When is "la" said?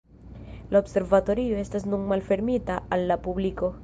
0.73-0.79, 3.13-3.19